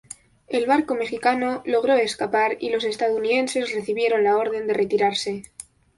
El 0.47 0.65
barco 0.65 0.95
mexicano 0.95 1.61
logró 1.63 1.93
escapar 1.93 2.57
y 2.59 2.71
los 2.71 2.85
estadounidenses 2.85 3.71
recibieron 3.71 4.23
la 4.23 4.35
orden 4.35 4.65
de 4.65 4.73
retirarse. 4.73 5.43